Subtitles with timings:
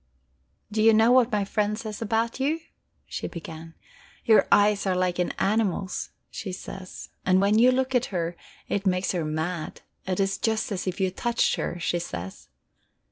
[0.71, 2.59] "Do you know what my friend says about you?"
[3.05, 3.75] she began.
[4.25, 8.35] "Your eyes are like an animal's, she says, and when you look at her,
[8.67, 9.81] it makes her mad.
[10.07, 12.49] It is just as if you touched her, she says."